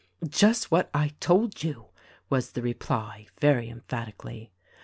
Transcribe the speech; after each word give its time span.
"Just 0.27 0.71
what 0.71 0.89
I 0.95 1.09
told 1.19 1.61
you," 1.61 1.89
was 2.27 2.53
the 2.53 2.63
reply— 2.63 3.27
very 3.39 3.67
emphat 3.69 4.15
ically. 4.17 4.49